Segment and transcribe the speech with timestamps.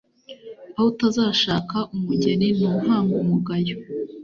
[0.77, 3.75] Aho utazashaka umugeni ntuhanga umugayo.